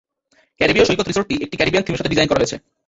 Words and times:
ক্যারিবীয় 0.59 0.85
সৈকত 0.87 1.05
রিসোর্টটি 1.07 1.35
একটি 1.45 1.55
ক্যারিবিয়ান 1.59 1.83
থিমের 1.85 1.99
সাথে 1.99 2.11
ডিজাইন 2.13 2.29
করা 2.29 2.41
হয়েছে। 2.41 2.57